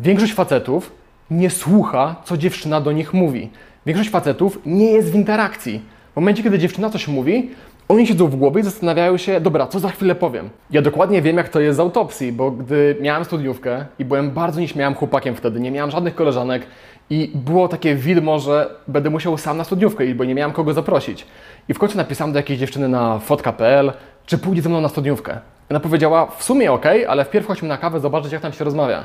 Większość 0.00 0.34
facetów 0.34 0.92
nie 1.30 1.50
słucha, 1.50 2.16
co 2.24 2.36
dziewczyna 2.36 2.80
do 2.80 2.92
nich 2.92 3.14
mówi. 3.14 3.50
Większość 3.86 4.10
facetów 4.10 4.58
nie 4.66 4.92
jest 4.92 5.10
w 5.10 5.14
interakcji. 5.14 5.82
W 6.12 6.16
momencie, 6.16 6.42
kiedy 6.42 6.58
dziewczyna 6.58 6.90
coś 6.90 7.08
mówi, 7.08 7.50
oni 7.88 8.06
siedzą 8.06 8.26
w 8.26 8.36
głowie 8.36 8.60
i 8.60 8.64
zastanawiają 8.64 9.16
się, 9.16 9.40
dobra, 9.40 9.66
co 9.66 9.80
za 9.80 9.88
chwilę 9.88 10.14
powiem. 10.14 10.50
Ja 10.70 10.82
dokładnie 10.82 11.22
wiem, 11.22 11.36
jak 11.36 11.48
to 11.48 11.60
jest 11.60 11.76
z 11.76 11.80
autopsji, 11.80 12.32
bo 12.32 12.50
gdy 12.50 12.96
miałem 13.00 13.24
studniówkę 13.24 13.86
i 13.98 14.04
byłem 14.04 14.30
bardzo 14.30 14.60
nieśmiałym 14.60 14.94
chłopakiem 14.94 15.34
wtedy, 15.34 15.60
nie 15.60 15.70
miałem 15.70 15.90
żadnych 15.90 16.14
koleżanek 16.14 16.66
i 17.10 17.32
było 17.34 17.68
takie 17.68 17.94
widmo, 17.94 18.38
że 18.38 18.70
będę 18.88 19.10
musiał 19.10 19.38
sam 19.38 19.56
na 19.56 19.64
studniówkę 19.64 20.14
bo 20.14 20.24
nie 20.24 20.34
miałem 20.34 20.52
kogo 20.52 20.72
zaprosić. 20.72 21.26
I 21.68 21.74
w 21.74 21.78
końcu 21.78 21.96
napisałem 21.96 22.32
do 22.32 22.38
jakiejś 22.38 22.60
dziewczyny 22.60 22.88
na 22.88 23.18
fotka.pl, 23.18 23.92
czy 24.26 24.38
pójdzie 24.38 24.62
ze 24.62 24.68
mną 24.68 24.80
na 24.80 24.88
studniówkę. 24.88 25.38
Ona 25.70 25.80
powiedziała, 25.80 26.26
w 26.26 26.42
sumie 26.42 26.72
ok, 26.72 26.84
ale 27.08 27.24
wpierw 27.24 27.46
chodźmy 27.46 27.68
na 27.68 27.76
kawę 27.76 28.00
zobaczyć, 28.00 28.32
jak 28.32 28.42
tam 28.42 28.52
się 28.52 28.64
rozmawia. 28.64 29.04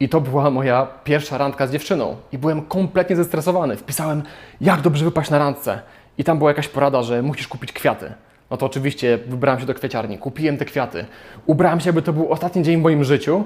I 0.00 0.08
to 0.08 0.20
była 0.20 0.50
moja 0.50 0.86
pierwsza 1.04 1.38
randka 1.38 1.66
z 1.66 1.72
dziewczyną. 1.72 2.16
I 2.32 2.38
byłem 2.38 2.62
kompletnie 2.62 3.16
zestresowany. 3.16 3.76
Wpisałem, 3.76 4.22
jak 4.60 4.80
dobrze 4.80 5.04
wypaść 5.04 5.30
na 5.30 5.38
randce. 5.38 5.80
I 6.18 6.24
tam 6.24 6.38
była 6.38 6.50
jakaś 6.50 6.68
porada, 6.68 7.02
że 7.02 7.22
musisz 7.22 7.48
kupić 7.48 7.72
kwiaty. 7.72 8.12
No 8.50 8.56
to 8.56 8.66
oczywiście 8.66 9.18
wybrałem 9.26 9.60
się 9.60 9.66
do 9.66 9.74
kwieciarni, 9.74 10.18
kupiłem 10.18 10.56
te 10.56 10.64
kwiaty. 10.64 11.04
Ubrałem 11.46 11.80
się, 11.80 11.92
by 11.92 12.02
to 12.02 12.12
był 12.12 12.32
ostatni 12.32 12.62
dzień 12.62 12.76
w 12.80 12.82
moim 12.82 13.04
życiu. 13.04 13.44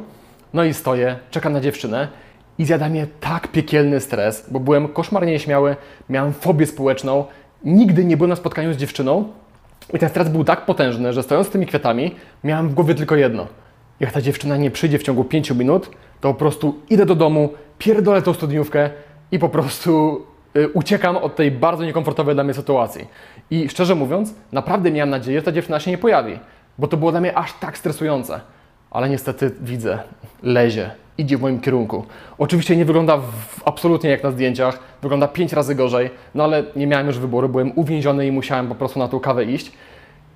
No 0.55 0.65
i 0.65 0.75
stoję, 0.75 1.17
czekam 1.31 1.53
na 1.53 1.61
dziewczynę 1.61 2.09
i 2.59 2.65
zjada 2.65 2.89
mnie 2.89 3.07
tak 3.21 3.49
piekielny 3.49 4.01
stres, 4.01 4.47
bo 4.51 4.61
byłem 4.61 4.89
koszmarnie 4.89 5.33
nieśmiały, 5.33 5.77
miałem 6.09 6.33
fobię 6.33 6.67
społeczną, 6.67 7.25
nigdy 7.65 8.05
nie 8.05 8.17
byłem 8.17 8.31
na 8.31 8.37
spotkaniu 8.37 8.75
z 8.75 8.77
dziewczyną 8.77 9.29
i 9.95 9.99
ten 9.99 10.09
stres 10.09 10.29
był 10.29 10.45
tak 10.45 10.67
potężny, 10.67 11.13
że 11.13 11.23
stojąc 11.23 11.47
z 11.47 11.51
tymi 11.51 11.67
kwiatami, 11.67 12.15
miałem 12.45 12.69
w 12.69 12.75
głowie 12.75 12.95
tylko 12.95 13.17
jedno. 13.17 13.47
Jak 14.01 14.13
ta 14.13 14.23
dziewczyna 14.23 14.57
nie 14.57 14.71
przyjdzie 14.71 14.99
w 14.99 15.03
ciągu 15.03 15.25
5 15.25 15.51
minut, 15.51 15.91
to 16.21 16.29
po 16.33 16.39
prostu 16.39 16.81
idę 16.91 17.07
do 17.07 17.15
domu, 17.15 17.53
pierdolę 17.79 18.23
tą 18.23 18.35
studniówkę 18.35 18.91
i 19.33 19.39
po 19.39 19.49
prostu 19.49 20.23
uciekam 20.75 21.17
od 21.17 21.37
tej 21.37 21.51
bardzo 21.51 21.85
niekomfortowej 21.85 22.35
dla 22.35 22.45
mnie 22.45 22.55
sytuacji. 22.55 23.07
I 23.51 23.69
szczerze 23.69 23.95
mówiąc, 23.95 24.35
naprawdę 24.53 24.91
miałem 24.91 25.11
nadzieję, 25.11 25.39
że 25.39 25.45
ta 25.45 25.53
dziewczyna 25.53 25.81
się 25.81 25.91
nie 25.91 25.99
pojawi, 25.99 26.39
bo 26.79 26.89
to 26.89 26.97
było 26.97 27.11
dla 27.11 27.21
mnie 27.21 27.39
aż 27.39 27.53
tak 27.53 27.79
stresujące. 27.79 28.41
Ale 28.91 29.09
niestety 29.09 29.51
widzę, 29.61 29.99
lezie, 30.43 30.91
idzie 31.19 31.39
w 31.39 31.41
moim 31.41 31.61
kierunku. 31.61 32.05
Oczywiście 32.39 32.77
nie 32.77 32.85
wygląda 32.85 33.19
absolutnie 33.65 34.11
jak 34.11 34.23
na 34.23 34.31
zdjęciach, 34.31 34.79
wygląda 35.03 35.29
pięć 35.29 35.53
razy 35.53 35.75
gorzej, 35.75 36.11
no 36.35 36.45
ale 36.45 36.65
nie 36.77 36.87
miałem 36.87 37.07
już 37.07 37.19
wyboru, 37.19 37.49
byłem 37.49 37.73
uwięziony 37.79 38.27
i 38.27 38.33
musiałem 38.33 38.69
po 38.69 38.75
prostu 38.75 38.99
na 38.99 39.09
tą 39.09 39.21
kawę 39.21 39.45
iść. 39.45 39.73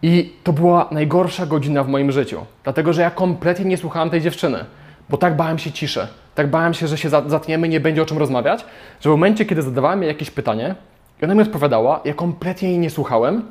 I 0.03 0.33
to 0.45 0.53
była 0.53 0.89
najgorsza 0.91 1.47
godzina 1.47 1.85
w 1.85 1.89
moim 1.89 2.13
życiu, 2.13 2.47
dlatego 2.65 2.93
że 2.93 3.03
ja 3.03 3.11
kompletnie 3.11 3.65
nie 3.65 3.77
słuchałem 3.77 4.11
tej 4.11 4.21
dziewczyny, 4.21 4.65
bo 5.09 5.17
tak 5.17 5.37
bałem 5.37 5.59
się 5.59 5.73
ciszy, 5.73 6.09
tak 6.37 6.51
bałem 6.51 6.75
się, 6.75 6.87
że 6.89 6.99
się 6.99 7.09
za- 7.09 7.29
zatniemy, 7.29 7.69
nie 7.69 7.81
będzie 7.81 8.03
o 8.03 8.07
czym 8.07 8.19
rozmawiać, 8.19 8.65
że 9.01 9.11
w 9.11 9.13
momencie, 9.13 9.45
kiedy 9.45 9.63
zadawałem 9.63 10.03
jej 10.03 10.09
jakieś 10.09 10.31
pytanie 10.31 10.75
i 11.23 11.25
ona 11.25 11.35
mi 11.35 11.43
odpowiadała, 11.43 12.01
ja 12.05 12.15
kompletnie 12.15 12.69
jej 12.69 12.79
nie 12.79 12.91
słuchałem, 12.91 13.43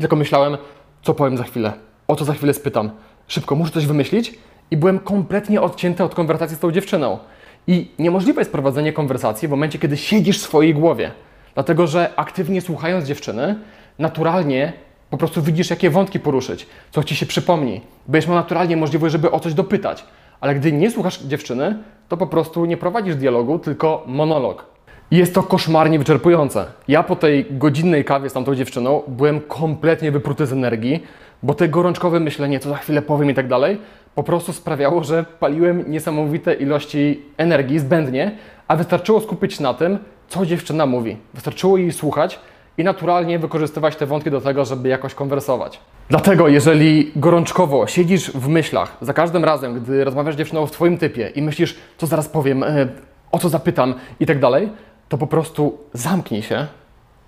tylko 0.00 0.16
myślałem, 0.16 0.56
co 1.02 1.14
powiem 1.14 1.36
za 1.36 1.44
chwilę, 1.44 1.72
o 2.08 2.16
co 2.16 2.24
za 2.24 2.32
chwilę 2.32 2.54
spytam. 2.54 2.90
Szybko, 3.28 3.54
muszę 3.54 3.72
coś 3.72 3.86
wymyślić 3.86 4.38
i 4.70 4.76
byłem 4.76 4.98
kompletnie 4.98 5.60
odcięty 5.60 6.04
od 6.04 6.14
konwersacji 6.14 6.56
z 6.56 6.58
tą 6.60 6.72
dziewczyną. 6.72 7.18
I 7.66 7.90
niemożliwe 7.98 8.40
jest 8.40 8.52
prowadzenie 8.52 8.92
konwersacji 8.92 9.48
w 9.48 9.50
momencie, 9.50 9.78
kiedy 9.78 9.96
siedzisz 9.96 10.38
w 10.38 10.42
swojej 10.42 10.74
głowie. 10.74 11.10
Dlatego, 11.54 11.86
że 11.86 12.10
aktywnie 12.16 12.60
słuchając 12.60 13.04
dziewczyny, 13.04 13.58
naturalnie 13.98 14.72
po 15.10 15.16
prostu 15.16 15.42
widzisz, 15.42 15.70
jakie 15.70 15.90
wątki 15.90 16.20
poruszyć, 16.20 16.66
co 16.90 17.04
ci 17.04 17.16
się 17.16 17.26
przypomni. 17.26 17.80
Będziesz 18.08 18.28
miał 18.28 18.36
naturalnie 18.36 18.76
możliwość, 18.76 19.12
żeby 19.12 19.30
o 19.30 19.40
coś 19.40 19.54
dopytać. 19.54 20.04
Ale 20.40 20.54
gdy 20.54 20.72
nie 20.72 20.90
słuchasz 20.90 21.22
dziewczyny, 21.22 21.78
to 22.08 22.16
po 22.16 22.26
prostu 22.26 22.64
nie 22.64 22.76
prowadzisz 22.76 23.16
dialogu, 23.16 23.58
tylko 23.58 24.04
monolog. 24.06 24.66
I 25.10 25.16
jest 25.16 25.34
to 25.34 25.42
koszmarnie 25.42 25.98
wyczerpujące. 25.98 26.66
Ja 26.88 27.02
po 27.02 27.16
tej 27.16 27.46
godzinnej 27.50 28.04
kawie 28.04 28.30
z 28.30 28.32
tamtą 28.32 28.54
dziewczyną 28.54 29.02
byłem 29.08 29.40
kompletnie 29.40 30.12
wypruty 30.12 30.46
z 30.46 30.52
energii, 30.52 31.02
bo 31.42 31.54
te 31.54 31.68
gorączkowe 31.68 32.20
myślenie, 32.20 32.60
co 32.60 32.68
za 32.68 32.76
chwilę 32.76 33.02
powiem 33.02 33.30
i 33.30 33.34
tak 33.34 33.48
dalej, 33.48 33.78
po 34.14 34.22
prostu 34.22 34.52
sprawiało, 34.52 35.04
że 35.04 35.24
paliłem 35.40 35.90
niesamowite 35.90 36.54
ilości 36.54 37.22
energii 37.36 37.78
zbędnie, 37.78 38.36
a 38.68 38.76
wystarczyło 38.76 39.20
skupić 39.20 39.54
się 39.54 39.62
na 39.62 39.74
tym, 39.74 39.98
co 40.28 40.46
dziewczyna 40.46 40.86
mówi. 40.86 41.16
Wystarczyło 41.34 41.76
jej 41.76 41.92
słuchać 41.92 42.40
i 42.78 42.84
naturalnie 42.84 43.38
wykorzystywać 43.38 43.96
te 43.96 44.06
wątki 44.06 44.30
do 44.30 44.40
tego, 44.40 44.64
żeby 44.64 44.88
jakoś 44.88 45.14
konwersować. 45.14 45.80
Dlatego, 46.08 46.48
jeżeli 46.48 47.12
gorączkowo 47.16 47.86
siedzisz 47.86 48.30
w 48.30 48.48
myślach 48.48 48.96
za 49.00 49.12
każdym 49.12 49.44
razem, 49.44 49.74
gdy 49.74 50.04
rozmawiasz 50.04 50.34
z 50.34 50.38
dziewczyną 50.38 50.66
w 50.66 50.70
Twoim 50.70 50.98
typie 50.98 51.28
i 51.28 51.42
myślisz, 51.42 51.76
co 51.98 52.06
zaraz 52.06 52.28
powiem, 52.28 52.62
e, 52.62 52.88
o 53.32 53.38
co 53.38 53.48
zapytam 53.48 53.94
i 54.20 54.26
tak 54.26 54.38
dalej, 54.38 54.68
to 55.08 55.18
po 55.18 55.26
prostu 55.26 55.78
zamknij 55.92 56.42
się 56.42 56.66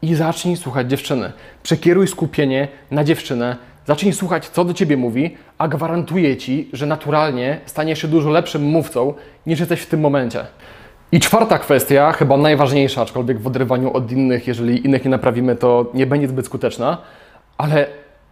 i 0.02 0.14
zacznij 0.14 0.56
słuchać 0.56 0.90
dziewczyny. 0.90 1.32
Przekieruj 1.62 2.08
skupienie 2.08 2.68
na 2.90 3.04
dziewczynę, 3.04 3.56
zacznij 3.86 4.12
słuchać, 4.12 4.48
co 4.48 4.64
do 4.64 4.74
ciebie 4.74 4.96
mówi, 4.96 5.36
a 5.58 5.68
gwarantuję 5.68 6.36
ci, 6.36 6.68
że 6.72 6.86
naturalnie 6.86 7.60
staniesz 7.66 8.02
się 8.02 8.08
dużo 8.08 8.30
lepszym 8.30 8.62
mówcą 8.62 9.14
niż 9.46 9.60
jesteś 9.60 9.80
w 9.80 9.86
tym 9.86 10.00
momencie. 10.00 10.46
I 11.12 11.20
czwarta 11.20 11.58
kwestia, 11.58 12.12
chyba 12.12 12.36
najważniejsza, 12.36 13.02
aczkolwiek 13.02 13.40
w 13.40 13.46
odrywaniu 13.46 13.92
od 13.92 14.12
innych, 14.12 14.46
jeżeli 14.46 14.86
innych 14.86 15.04
nie 15.04 15.10
naprawimy, 15.10 15.56
to 15.56 15.86
nie 15.94 16.06
będzie 16.06 16.28
zbyt 16.28 16.46
skuteczna, 16.46 16.98
ale 17.58 17.86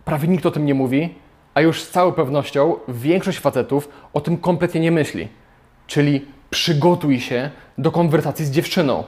prawie 0.05 0.29
nikt 0.29 0.47
o 0.47 0.51
tym 0.51 0.67
nie 0.67 0.75
mówi, 0.75 1.15
a 1.55 1.61
już 1.61 1.83
z 1.83 1.91
całą 1.91 2.13
pewnością 2.13 2.75
większość 2.89 3.39
facetów 3.39 3.89
o 4.13 4.21
tym 4.21 4.37
kompletnie 4.37 4.81
nie 4.81 4.91
myśli. 4.91 5.29
Czyli 5.87 6.27
przygotuj 6.51 7.21
się 7.21 7.51
do 7.79 7.93
konwersacji 7.93 8.45
z 8.45 8.51
dziewczyną. 8.51 9.05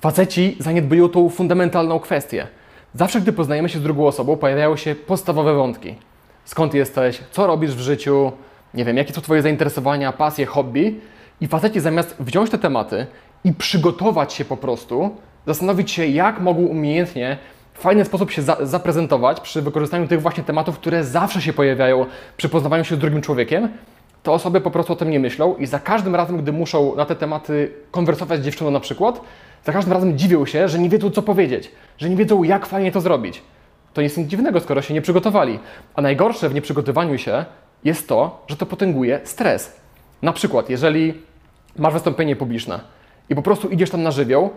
Faceci 0.00 0.56
zaniedbują 0.58 1.08
tą 1.08 1.28
fundamentalną 1.28 1.98
kwestię. 1.98 2.46
Zawsze, 2.94 3.20
gdy 3.20 3.32
poznajemy 3.32 3.68
się 3.68 3.78
z 3.78 3.82
drugą 3.82 4.06
osobą, 4.06 4.36
pojawiają 4.36 4.76
się 4.76 4.94
podstawowe 4.94 5.54
wątki. 5.54 5.94
Skąd 6.44 6.74
jesteś? 6.74 7.20
Co 7.30 7.46
robisz 7.46 7.74
w 7.74 7.80
życiu? 7.80 8.32
Nie 8.74 8.84
wiem, 8.84 8.96
jakie 8.96 9.12
są 9.12 9.20
Twoje 9.20 9.42
zainteresowania, 9.42 10.12
pasje, 10.12 10.46
hobby? 10.46 11.00
I 11.40 11.48
faceci 11.48 11.80
zamiast 11.80 12.16
wziąć 12.20 12.50
te 12.50 12.58
tematy 12.58 13.06
i 13.44 13.52
przygotować 13.52 14.32
się 14.32 14.44
po 14.44 14.56
prostu, 14.56 15.16
zastanowić 15.46 15.90
się, 15.90 16.06
jak 16.06 16.40
mogą 16.40 16.60
umiejętnie, 16.60 17.38
w 17.74 17.82
fajny 17.82 18.04
sposób 18.04 18.30
się 18.30 18.42
za 18.42 18.56
zaprezentować 18.66 19.40
przy 19.40 19.62
wykorzystaniu 19.62 20.08
tych 20.08 20.22
właśnie 20.22 20.44
tematów, 20.44 20.78
które 20.78 21.04
zawsze 21.04 21.42
się 21.42 21.52
pojawiają 21.52 22.06
przy 22.36 22.48
poznawaniu 22.48 22.84
się 22.84 22.94
z 22.94 22.98
drugim 22.98 23.22
człowiekiem, 23.22 23.68
to 24.22 24.32
osoby 24.32 24.60
po 24.60 24.70
prostu 24.70 24.92
o 24.92 24.96
tym 24.96 25.10
nie 25.10 25.20
myślą 25.20 25.56
i 25.56 25.66
za 25.66 25.78
każdym 25.78 26.14
razem, 26.14 26.36
gdy 26.36 26.52
muszą 26.52 26.96
na 26.96 27.06
te 27.06 27.16
tematy 27.16 27.72
konwersować 27.90 28.40
z 28.40 28.44
dziewczyną 28.44 28.70
na 28.70 28.80
przykład, 28.80 29.20
za 29.64 29.72
każdym 29.72 29.92
razem 29.92 30.18
dziwią 30.18 30.46
się, 30.46 30.68
że 30.68 30.78
nie 30.78 30.88
wiedzą 30.88 31.10
co 31.10 31.22
powiedzieć, 31.22 31.72
że 31.98 32.10
nie 32.10 32.16
wiedzą 32.16 32.42
jak 32.42 32.66
fajnie 32.66 32.92
to 32.92 33.00
zrobić. 33.00 33.42
To 33.94 34.02
nic 34.02 34.16
nic 34.16 34.28
dziwnego, 34.28 34.60
skoro 34.60 34.82
się 34.82 34.94
nie 34.94 35.02
przygotowali. 35.02 35.58
A 35.94 36.02
najgorsze 36.02 36.48
w 36.48 36.54
nieprzygotowaniu 36.54 37.18
się 37.18 37.44
jest 37.84 38.08
to, 38.08 38.44
że 38.48 38.56
to 38.56 38.66
potęguje 38.66 39.20
stres. 39.24 39.80
Na 40.22 40.32
przykład, 40.32 40.70
jeżeli 40.70 41.14
masz 41.78 41.92
wystąpienie 41.92 42.36
publiczne 42.36 42.80
i 43.30 43.34
po 43.34 43.42
prostu 43.42 43.68
idziesz 43.68 43.90
tam 43.90 44.02
na 44.02 44.10
żywioł, 44.10 44.50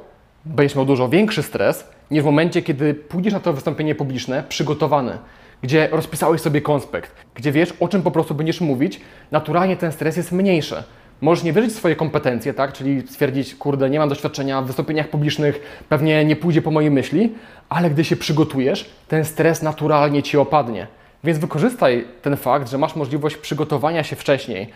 będziesz 0.46 0.76
miał 0.76 0.86
dużo 0.86 1.10
większy 1.10 1.44
stres 1.44 1.88
niż 2.12 2.24
w 2.24 2.26
momencie, 2.26 2.62
kiedy 2.62 2.94
pójdziesz 2.94 3.34
na 3.34 3.40
to 3.40 3.54
wystąpienie 3.54 3.96
publiczne 3.96 4.44
przygotowany, 4.50 5.18
gdzie 5.62 5.88
rozpisałeś 5.92 6.42
sobie 6.42 6.62
konspekt, 6.62 7.12
gdzie 7.36 7.52
wiesz, 7.52 7.74
o 7.80 7.88
czym 7.88 8.02
po 8.02 8.12
prostu 8.12 8.36
będziesz 8.36 8.62
mówić, 8.62 9.02
naturalnie 9.32 9.78
ten 9.78 9.92
stres 9.92 10.18
jest 10.18 10.32
mniejszy. 10.32 10.84
Możesz 11.22 11.44
nie 11.44 11.54
wierzyć 11.54 11.72
w 11.72 11.76
swoje 11.76 11.96
kompetencje, 11.96 12.54
tak? 12.54 12.74
czyli 12.74 13.08
stwierdzić, 13.08 13.56
kurde, 13.56 13.90
nie 13.90 14.00
mam 14.00 14.10
doświadczenia 14.10 14.62
w 14.62 14.66
wystąpieniach 14.66 15.10
publicznych, 15.10 15.84
pewnie 15.90 16.26
nie 16.26 16.36
pójdzie 16.36 16.62
po 16.62 16.72
mojej 16.72 16.92
myśli, 16.92 17.34
ale 17.70 17.90
gdy 17.90 18.04
się 18.04 18.16
przygotujesz, 18.16 18.90
ten 19.08 19.26
stres 19.26 19.62
naturalnie 19.62 20.24
ci 20.24 20.38
opadnie. 20.38 20.88
Więc 21.24 21.38
wykorzystaj 21.38 22.06
ten 22.22 22.38
fakt, 22.38 22.70
że 22.70 22.78
masz 22.78 22.96
możliwość 22.96 23.38
przygotowania 23.38 24.04
się 24.04 24.16
wcześniej 24.16 24.70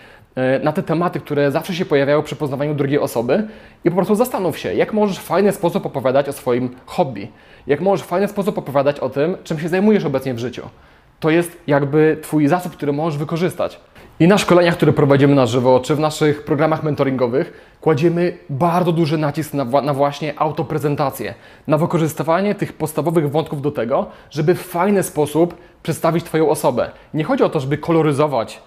na 0.64 0.72
te 0.72 0.84
tematy, 0.84 1.20
które 1.20 1.52
zawsze 1.52 1.74
się 1.74 1.86
pojawiają 1.86 2.24
przy 2.24 2.36
poznawaniu 2.36 2.74
drugiej 2.74 3.00
osoby 3.00 3.48
i 3.86 3.90
po 3.90 3.96
prostu 3.96 4.16
zastanów 4.16 4.58
się, 4.58 4.74
jak 4.74 4.94
możesz 4.94 5.20
w 5.20 5.24
fajny 5.24 5.52
sposób 5.52 5.86
opowiadać 5.86 6.30
o 6.30 6.34
swoim 6.34 6.70
hobby, 6.86 7.28
jak 7.68 7.82
możesz 7.82 8.06
w 8.06 8.10
fajny 8.10 8.28
sposób 8.28 8.58
opowiadać 8.58 9.00
o 9.00 9.10
tym, 9.10 9.38
czym 9.44 9.60
się 9.60 9.70
zajmujesz 9.70 10.06
obecnie 10.06 10.34
w 10.34 10.40
życiu. 10.40 10.62
To 11.20 11.30
jest 11.30 11.58
jakby 11.68 12.18
Twój 12.22 12.48
zasób, 12.48 12.74
który 12.74 12.94
możesz 12.94 13.20
wykorzystać. 13.20 13.80
I 14.20 14.28
na 14.28 14.38
szkoleniach, 14.38 14.76
które 14.76 14.94
prowadzimy 14.94 15.36
na 15.36 15.46
żywo, 15.46 15.80
czy 15.80 15.96
w 15.96 16.00
naszych 16.00 16.44
programach 16.44 16.84
mentoringowych, 16.84 17.78
kładziemy 17.82 18.38
bardzo 18.50 18.92
duży 18.92 19.18
nacisk 19.18 19.54
na, 19.54 19.66
na 19.66 19.94
właśnie 19.94 20.40
autoprezentację, 20.40 21.34
na 21.68 21.78
wykorzystywanie 21.78 22.56
tych 22.56 22.74
podstawowych 22.74 23.32
wątków 23.32 23.62
do 23.62 23.72
tego, 23.72 24.06
żeby 24.30 24.56
w 24.56 24.62
fajny 24.62 25.04
sposób 25.04 25.58
przedstawić 25.84 26.24
Twoją 26.24 26.50
osobę. 26.50 26.92
Nie 27.14 27.24
chodzi 27.24 27.44
o 27.44 27.50
to, 27.50 27.60
żeby 27.60 27.78
koloryzować 27.78 28.62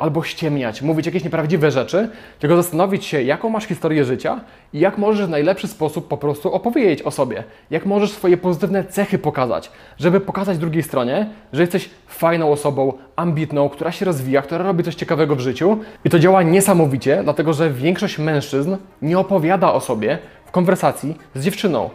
albo 0.00 0.22
ściemniać, 0.22 0.82
mówić 0.82 1.06
jakieś 1.06 1.24
nieprawdziwe 1.24 1.70
rzeczy, 1.70 2.08
tylko 2.38 2.56
zastanowić 2.56 3.04
się, 3.04 3.22
jaką 3.22 3.48
masz 3.48 3.64
historię 3.64 4.04
życia 4.04 4.40
i 4.72 4.80
jak 4.80 4.98
możesz 4.98 5.26
w 5.26 5.30
najlepszy 5.30 5.68
sposób 5.68 6.08
po 6.08 6.16
prostu 6.16 6.52
opowiedzieć 6.52 7.02
o 7.02 7.10
sobie, 7.10 7.44
jak 7.70 7.86
możesz 7.86 8.10
swoje 8.10 8.36
pozytywne 8.36 8.84
cechy 8.84 9.18
pokazać, 9.18 9.70
żeby 9.98 10.20
pokazać 10.20 10.58
drugiej 10.58 10.82
stronie, 10.82 11.30
że 11.52 11.62
jesteś 11.62 11.90
fajną 12.06 12.52
osobą, 12.52 12.92
ambitną, 13.16 13.68
która 13.68 13.92
się 13.92 14.04
rozwija, 14.04 14.42
która 14.42 14.64
robi 14.64 14.84
coś 14.84 14.94
ciekawego 14.94 15.36
w 15.36 15.40
życiu 15.40 15.78
i 16.04 16.10
to 16.10 16.18
działa 16.18 16.42
niesamowicie, 16.42 17.20
dlatego 17.24 17.52
że 17.52 17.70
większość 17.70 18.18
mężczyzn 18.18 18.76
nie 19.02 19.18
opowiada 19.18 19.72
o 19.72 19.80
sobie 19.80 20.18
w 20.46 20.50
konwersacji 20.50 21.16
z 21.34 21.44
dziewczyną. 21.44 21.90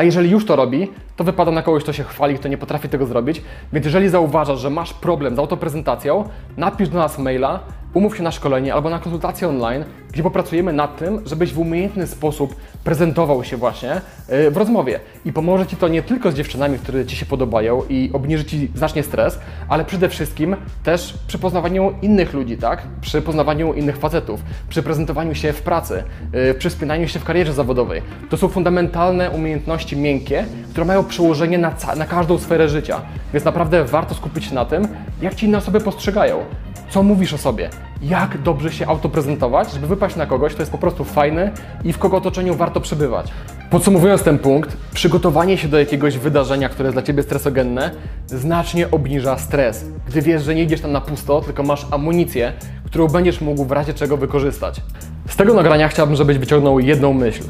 A 0.00 0.02
jeżeli 0.02 0.30
już 0.30 0.46
to 0.46 0.56
robi, 0.56 0.88
to 1.16 1.24
wypada 1.24 1.50
na 1.50 1.62
kogoś, 1.62 1.82
kto 1.82 1.92
się 1.92 2.04
chwali, 2.04 2.34
kto 2.34 2.48
nie 2.48 2.58
potrafi 2.58 2.88
tego 2.88 3.06
zrobić. 3.06 3.42
Więc 3.72 3.86
jeżeli 3.86 4.08
zauważasz, 4.08 4.60
że 4.60 4.70
masz 4.70 4.92
problem 4.92 5.36
z 5.36 5.38
autoprezentacją, 5.38 6.24
napisz 6.56 6.88
do 6.88 6.98
nas 6.98 7.18
maila, 7.18 7.60
umów 7.94 8.16
się 8.16 8.22
na 8.22 8.30
szkolenie 8.30 8.74
albo 8.74 8.90
na 8.90 8.98
konsultację 8.98 9.48
online, 9.48 9.84
gdzie 10.12 10.22
popracujemy 10.22 10.72
nad 10.72 10.98
tym, 10.98 11.22
żebyś 11.26 11.52
w 11.52 11.58
umiejętny 11.58 12.06
sposób 12.06 12.56
prezentował 12.84 13.44
się 13.44 13.56
właśnie 13.56 14.00
yy, 14.28 14.50
w 14.50 14.56
rozmowie. 14.56 15.00
I 15.24 15.32
pomoże 15.32 15.66
Ci 15.66 15.76
to 15.76 15.88
nie 15.88 16.02
tylko 16.02 16.32
z 16.32 16.34
dziewczynami, 16.34 16.78
które 16.78 17.06
Ci 17.06 17.16
się 17.16 17.26
podobają 17.26 17.82
i 17.88 18.10
obniży 18.12 18.44
Ci 18.44 18.70
znacznie 18.74 19.02
stres, 19.02 19.38
ale 19.68 19.84
przede 19.84 20.08
wszystkim 20.08 20.56
też 20.82 21.18
przy 21.26 21.38
poznawaniu 21.38 21.92
innych 22.02 22.32
ludzi, 22.32 22.56
tak? 22.56 22.82
Przy 23.00 23.22
poznawaniu 23.22 23.74
innych 23.74 23.96
facetów, 23.96 24.40
przy 24.68 24.82
prezentowaniu 24.82 25.34
się 25.34 25.52
w 25.52 25.62
pracy, 25.62 26.02
yy, 26.32 26.54
przy 26.54 26.70
spinaniu 26.70 27.08
się 27.08 27.18
w 27.18 27.24
karierze 27.24 27.52
zawodowej. 27.52 28.02
To 28.30 28.36
są 28.36 28.48
fundamentalne 28.48 29.30
umiejętności 29.30 29.96
miękkie, 29.96 30.44
które 30.70 30.86
mają 30.86 31.04
przełożenie 31.04 31.58
na, 31.58 31.74
na 31.96 32.06
każdą 32.06 32.38
sferę 32.38 32.68
życia. 32.68 33.00
Więc 33.32 33.44
naprawdę 33.44 33.84
warto 33.84 34.14
skupić 34.14 34.44
się 34.44 34.54
na 34.54 34.64
tym, 34.64 34.88
jak 35.22 35.34
Ci 35.34 35.46
inne 35.46 35.58
osoby 35.58 35.80
postrzegają. 35.80 36.44
Co 36.90 37.02
mówisz 37.02 37.32
o 37.32 37.38
sobie? 37.38 37.70
Jak 38.02 38.42
dobrze 38.42 38.72
się 38.72 38.86
autoprezentować, 38.86 39.72
żeby 39.72 39.86
wypaść 39.86 40.16
na 40.16 40.26
kogoś, 40.26 40.52
kto 40.52 40.62
jest 40.62 40.72
po 40.72 40.78
prostu 40.78 41.04
fajny 41.04 41.50
i 41.84 41.92
w 41.92 41.98
kogo 41.98 42.16
otoczeniu 42.16 42.54
warto 42.54 42.80
przebywać. 42.80 43.30
Podsumowując 43.70 44.22
ten 44.22 44.38
punkt, 44.38 44.76
przygotowanie 44.94 45.58
się 45.58 45.68
do 45.68 45.78
jakiegoś 45.78 46.18
wydarzenia, 46.18 46.68
które 46.68 46.86
jest 46.86 46.94
dla 46.94 47.02
Ciebie 47.02 47.22
stresogenne, 47.22 47.90
znacznie 48.26 48.90
obniża 48.90 49.38
stres. 49.38 49.84
Gdy 50.08 50.22
wiesz, 50.22 50.42
że 50.42 50.54
nie 50.54 50.62
idziesz 50.62 50.80
tam 50.80 50.92
na 50.92 51.00
pusto, 51.00 51.40
tylko 51.40 51.62
masz 51.62 51.86
amunicję, 51.90 52.52
którą 52.84 53.08
będziesz 53.08 53.40
mógł 53.40 53.64
w 53.64 53.72
razie 53.72 53.94
czego 53.94 54.16
wykorzystać. 54.16 54.80
Z 55.28 55.36
tego 55.36 55.54
nagrania 55.54 55.88
chciałbym, 55.88 56.16
żebyś 56.16 56.38
wyciągnął 56.38 56.80
jedną 56.80 57.12
myśl. 57.12 57.42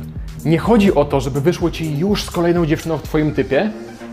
Nie 0.44 0.58
chodzi 0.58 0.94
o 0.94 1.04
to, 1.04 1.20
żeby 1.20 1.40
wyszło 1.40 1.70
Ci 1.70 1.98
już 1.98 2.24
z 2.24 2.30
kolejną 2.30 2.66
dziewczyną 2.66 2.98
w 2.98 3.02
Twoim 3.02 3.34
typie, 3.34 3.70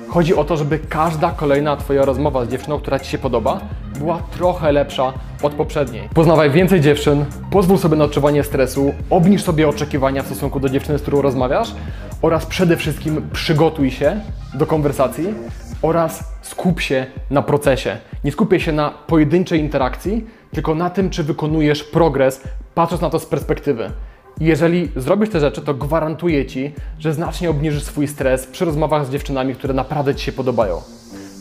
Chodzi 0.08 0.36
o 0.36 0.44
to, 0.44 0.58
żeby 0.58 0.80
każda 0.80 1.32
kolejna 1.32 1.78
Twoja 1.78 2.06
rozmowa 2.06 2.46
z 2.46 2.50
dziewczyną, 2.50 2.80
która 2.80 3.00
Ci 3.00 3.12
się 3.12 3.18
podoba, 3.18 3.60
była 4.00 4.22
trochę 4.32 4.72
lepsza 4.72 5.14
od 5.44 5.54
poprzedniej. 5.54 6.10
Poznawaj 6.14 6.52
więcej 6.52 6.82
dziewczyn, 6.82 7.26
pozwól 7.52 7.78
sobie 7.78 7.96
na 7.96 8.04
odczuwanie 8.04 8.44
stresu, 8.44 8.94
obniż 9.10 9.44
sobie 9.44 9.70
oczekiwania 9.70 10.24
w 10.24 10.26
stosunku 10.26 10.60
do 10.60 10.70
dziewczyny, 10.70 11.00
z 11.00 11.02
którą 11.02 11.22
rozmawiasz 11.22 11.74
oraz 12.22 12.46
przede 12.46 12.78
wszystkim 12.78 13.30
przygotuj 13.34 13.92
się 13.92 14.20
do 14.54 14.66
konwersacji, 14.66 15.34
oraz 15.82 16.24
skup 16.42 16.82
się 16.82 17.06
na 17.30 17.42
procesie. 17.42 17.98
Nie 18.24 18.32
skupiaj 18.32 18.60
się 18.60 18.72
na 18.72 18.90
pojedynczej 18.90 19.60
interakcji, 19.60 20.26
tylko 20.52 20.76
na 20.76 20.90
tym, 20.90 21.10
czy 21.10 21.24
wykonujesz 21.24 21.84
progres, 21.84 22.42
patrząc 22.76 23.02
na 23.02 23.10
to 23.10 23.20
z 23.20 23.26
perspektywy. 23.26 23.92
Jeżeli 24.40 24.92
zrobisz 24.96 25.30
te 25.30 25.40
rzeczy, 25.40 25.62
to 25.62 25.74
gwarantuję 25.74 26.46
Ci, 26.46 26.74
że 27.00 27.14
znacznie 27.14 27.50
obniżysz 27.50 27.84
swój 27.84 28.08
stres 28.08 28.48
przy 28.48 28.66
rozmowach 28.66 29.06
z 29.06 29.10
dziewczynami, 29.10 29.56
które 29.56 29.74
naprawdę 29.74 30.16
Ci 30.16 30.26
się 30.26 30.32
podobają. 30.32 30.82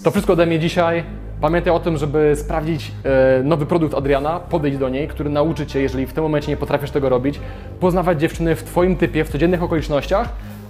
To 0.04 0.10
wszystko 0.10 0.32
ode 0.32 0.46
mnie 0.46 0.58
dzisiaj. 0.58 1.04
Pamiętaj 1.40 1.72
o 1.72 1.80
tym, 1.80 1.96
żeby 1.96 2.36
sprawdzić 2.36 2.92
e, 3.04 3.42
nowy 3.42 3.66
produkt 3.66 3.94
Adriana, 3.94 4.40
podejść 4.40 4.78
do 4.78 4.88
niej, 4.88 5.08
który 5.08 5.30
nauczy 5.30 5.66
Cię, 5.66 5.80
jeżeli 5.80 6.06
w 6.06 6.12
tym 6.12 6.22
momencie 6.22 6.48
nie 6.48 6.56
potrafisz 6.56 6.90
tego 6.90 7.08
robić, 7.08 7.40
poznawać 7.80 8.20
dziewczyny 8.20 8.56
w 8.56 8.62
Twoim 8.62 8.96
typie, 8.96 9.24
w 9.24 9.28
codziennych 9.28 9.62
okolicznościach. 9.62 10.28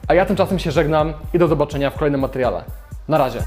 A 0.08 0.14
ja 0.14 0.26
tymczasem 0.26 0.58
się 0.58 0.70
żegnam 0.70 1.12
i 1.34 1.38
do 1.38 1.48
zobaczenia 1.48 1.90
w 1.90 1.94
kolejnym 1.94 2.20
materiale. 2.20 2.64
Na 3.08 3.18
razie. 3.18 3.42